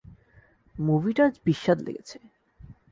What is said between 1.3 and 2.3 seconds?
বিস্বাদ লেগেছে।